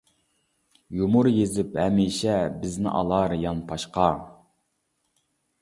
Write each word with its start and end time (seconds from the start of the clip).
يۇمۇر 1.01 1.29
يېزىپ 1.35 1.77
ھەمىشە، 1.83 2.39
بىزنى 2.63 2.95
ئالار 3.01 3.37
يانپاشقا. 3.45 4.11